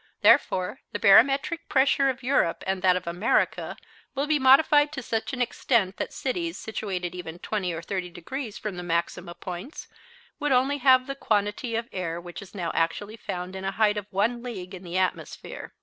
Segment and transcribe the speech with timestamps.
[0.23, 3.77] Therefore the barometric pressure of Europe and that of America
[4.15, 8.57] will be modified to such an extent that cities, situated even 20 or 30 degrees
[8.57, 9.87] from the maxima points
[10.39, 13.95] would only have the quantity of air which is now actually found in a height
[13.95, 15.71] of one league in the atmosphere.